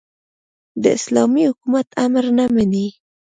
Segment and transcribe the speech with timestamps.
[0.81, 2.87] د اسلامي حکومت امر نه مني.